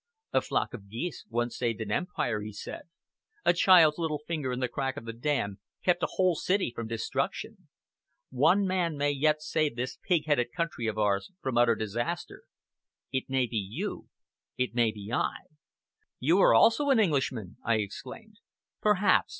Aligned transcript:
"A 0.33 0.41
flock 0.41 0.73
of 0.73 0.89
geese 0.89 1.25
once 1.29 1.55
saved 1.55 1.79
an 1.79 1.91
empire," 1.91 2.41
he 2.41 2.51
said, 2.53 2.89
"a 3.45 3.53
child's 3.53 3.99
little 3.99 4.17
finger 4.17 4.51
in 4.51 4.59
the 4.59 4.67
crack 4.67 4.97
of 4.97 5.05
the 5.05 5.13
dam 5.13 5.59
kept 5.83 6.01
a 6.01 6.07
whole 6.13 6.33
city 6.33 6.71
from 6.73 6.87
destruction. 6.87 7.67
One 8.31 8.65
man 8.65 8.97
may 8.97 9.11
yet 9.11 9.43
save 9.43 9.75
this 9.75 9.99
pig 10.01 10.25
headed 10.25 10.53
country 10.53 10.87
of 10.87 10.97
ours 10.97 11.29
from 11.39 11.55
utter 11.59 11.75
disaster. 11.75 12.45
It 13.11 13.29
may 13.29 13.45
be 13.45 13.57
you 13.59 14.09
it 14.57 14.73
may 14.73 14.91
be 14.91 15.11
I!" 15.13 15.35
"You 16.19 16.39
are 16.39 16.55
also 16.55 16.89
an 16.89 16.99
Englishman!" 16.99 17.57
I 17.63 17.75
exclaimed. 17.75 18.39
"Perhaps!" 18.81 19.29